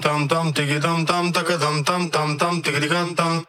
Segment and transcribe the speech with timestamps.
[0.00, 3.43] tam tam tam tiki tam tam taka tam tam tam tam tiki tam tam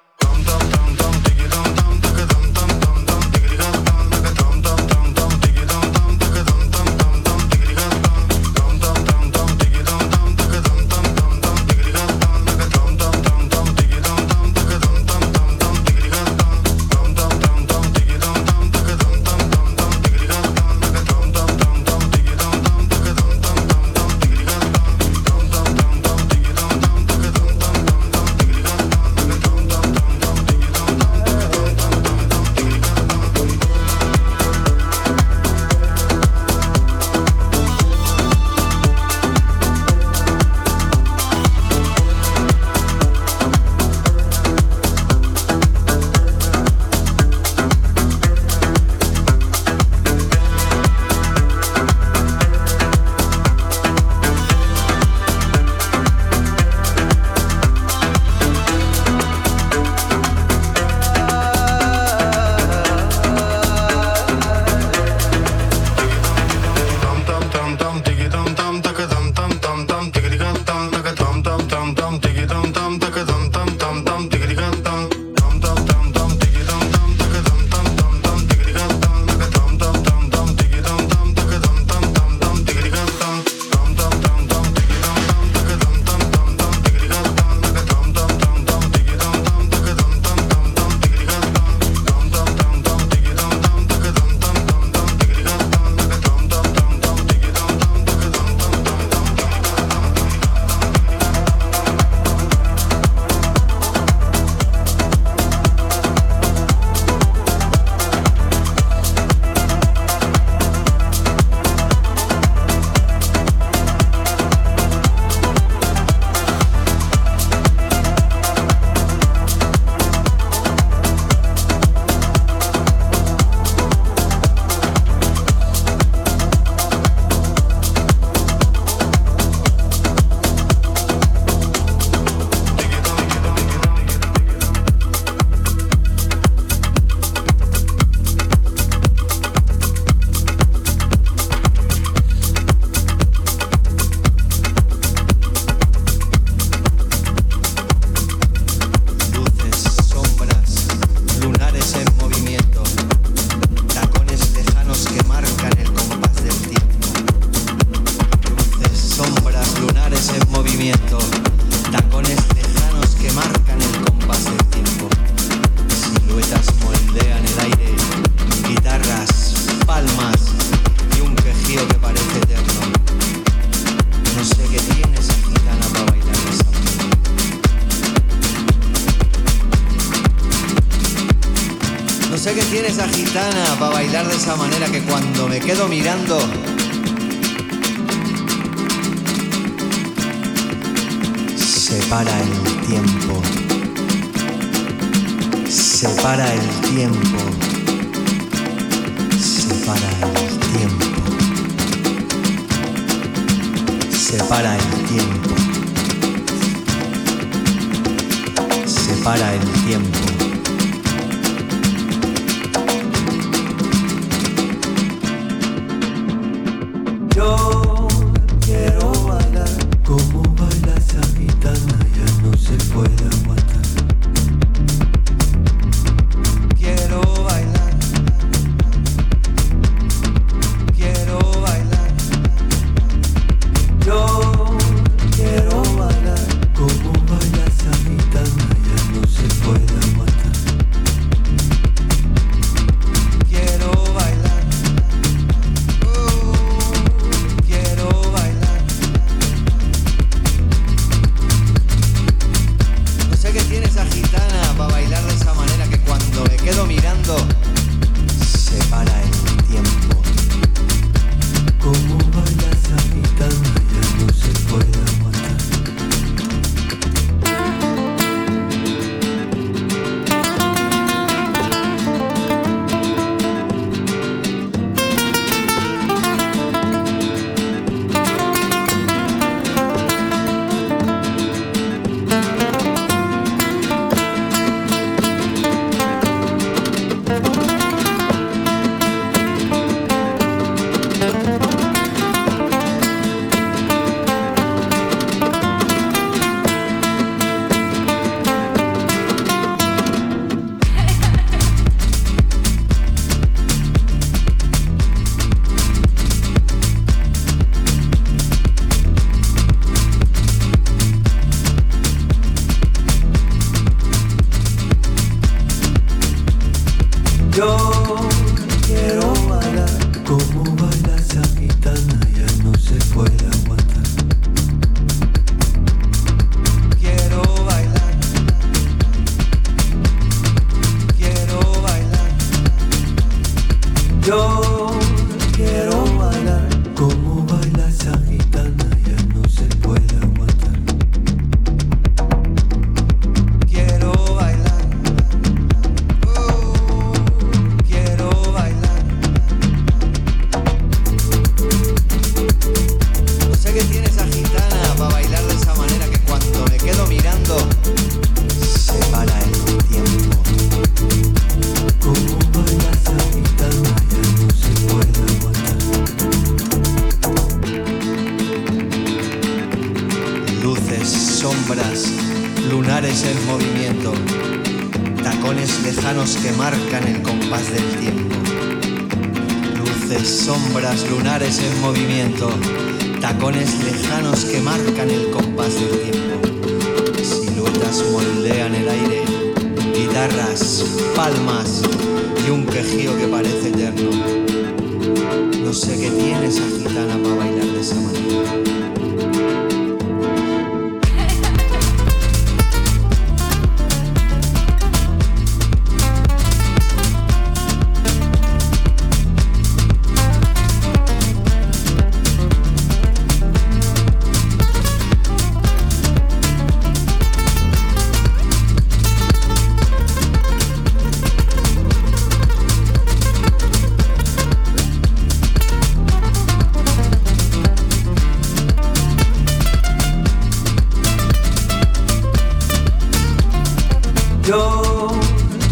[434.55, 435.09] yo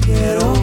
[0.05, 0.62] quiero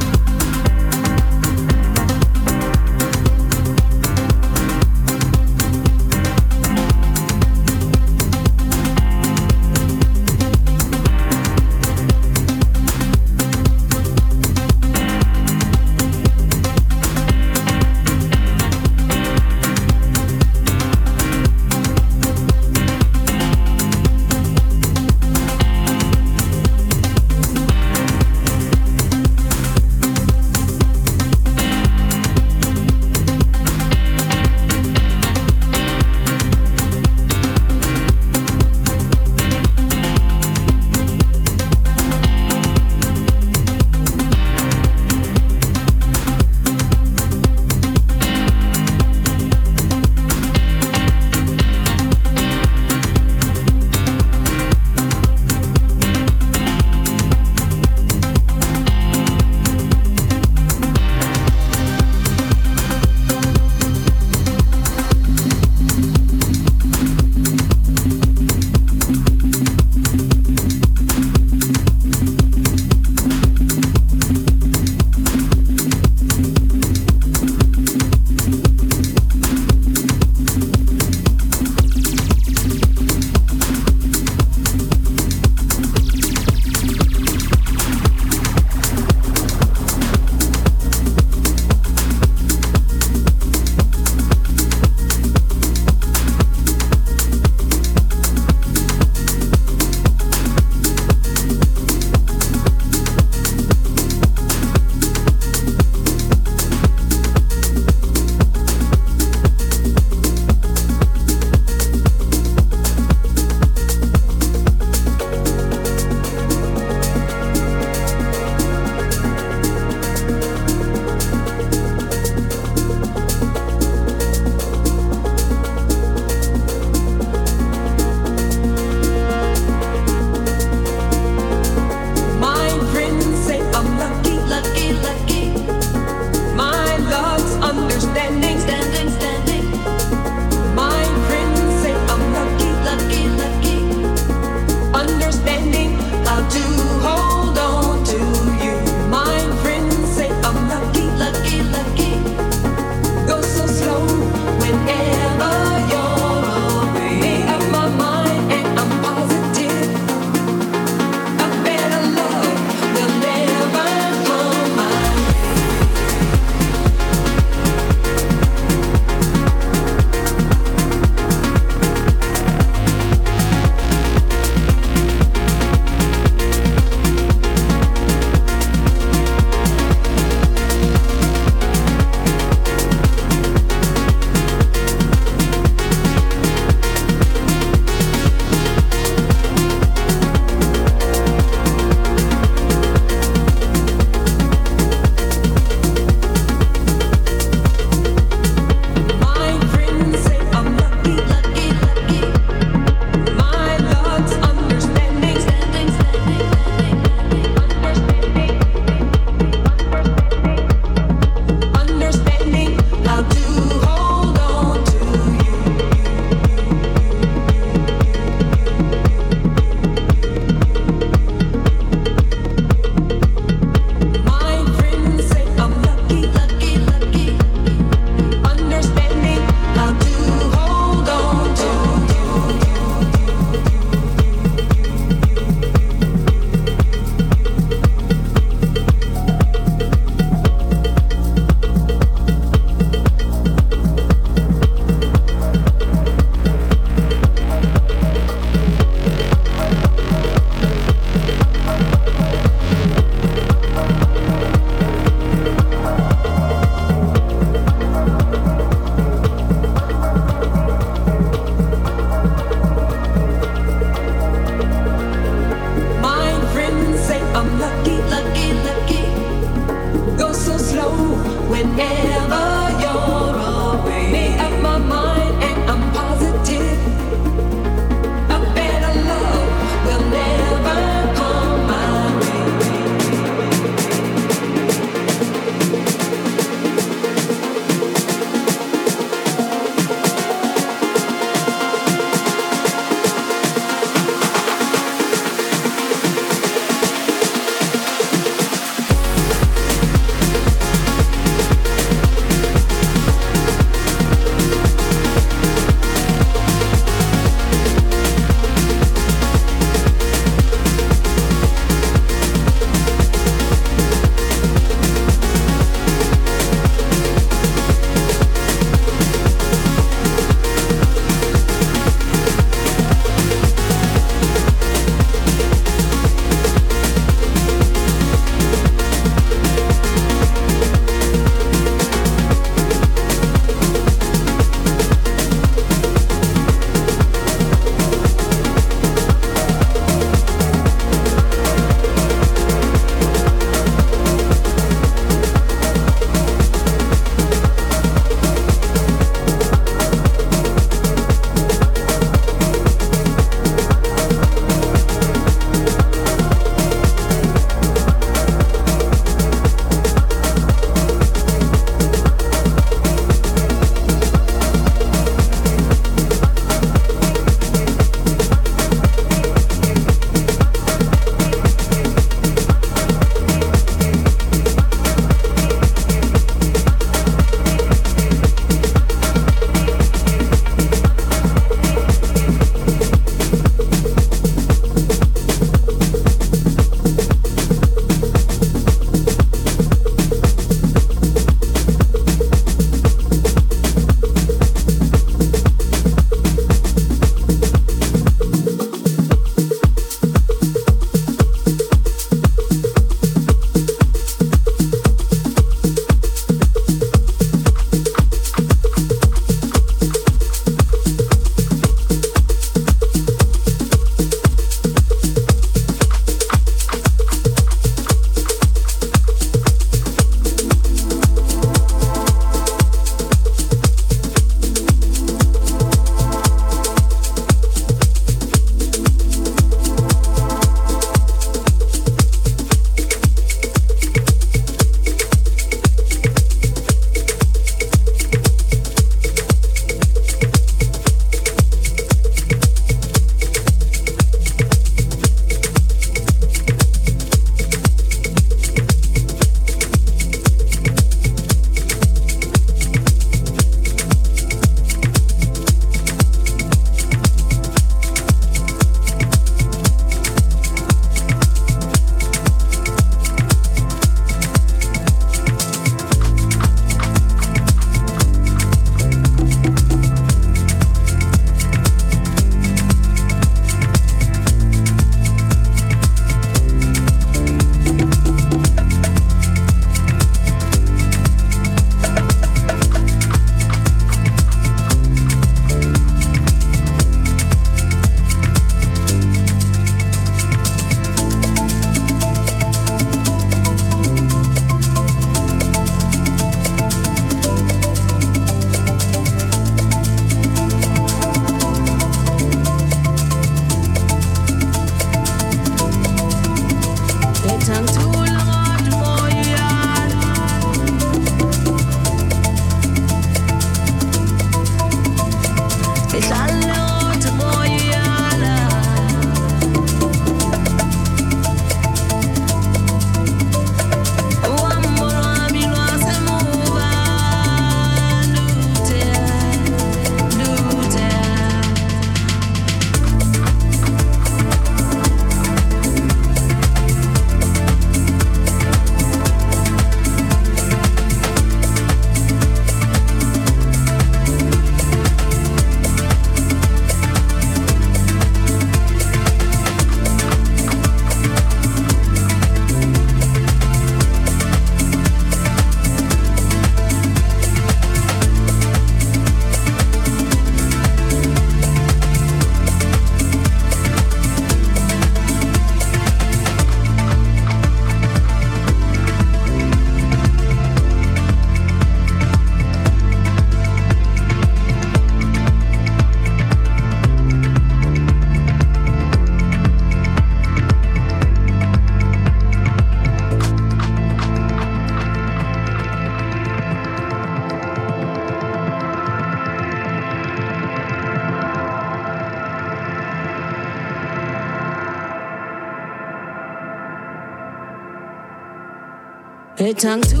[599.61, 600.00] tongue to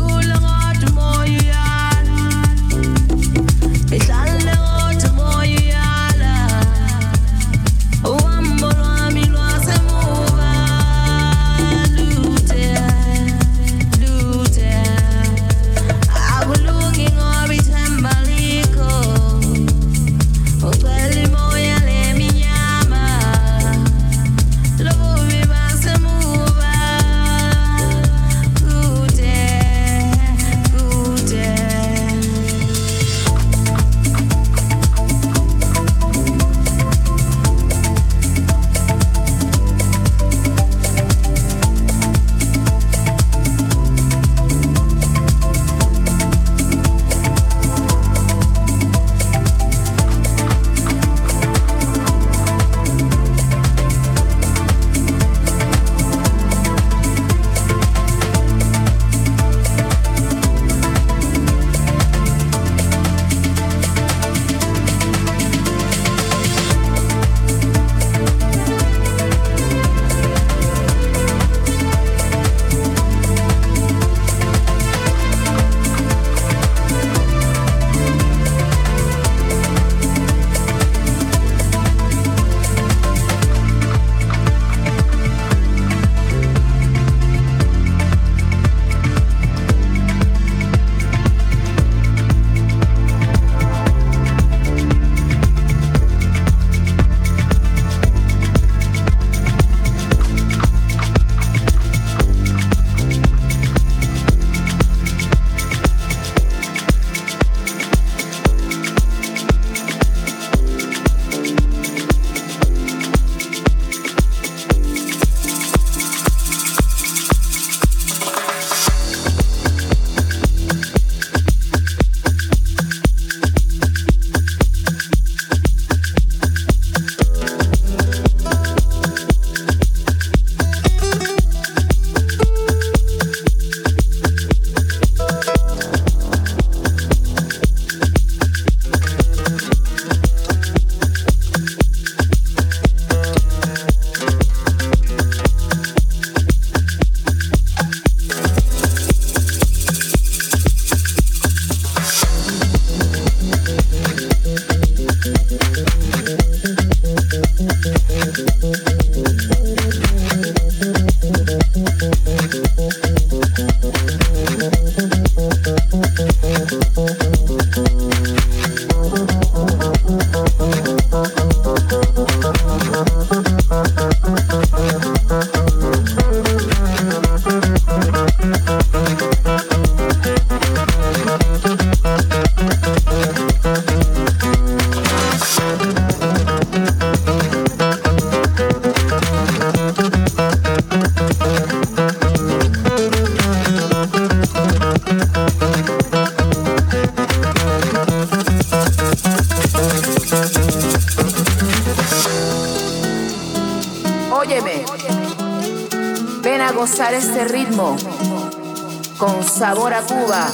[209.43, 210.47] sabor a Cuba.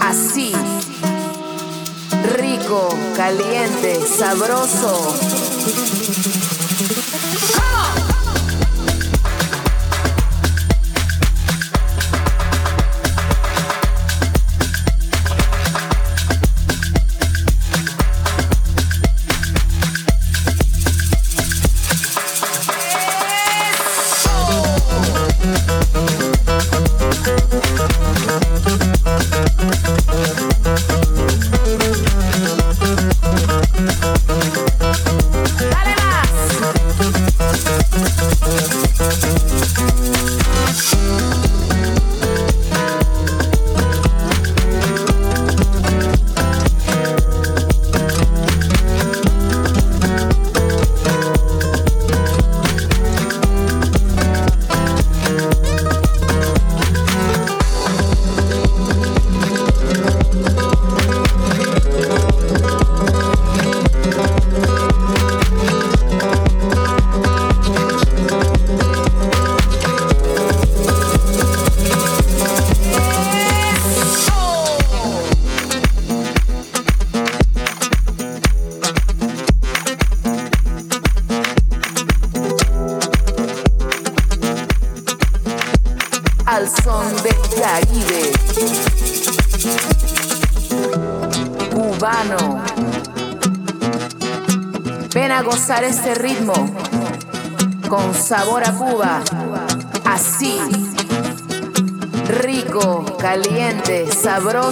[0.00, 0.52] Así.
[2.38, 5.14] Rico, caliente, sabroso.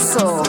[0.05, 0.44] Sabroso.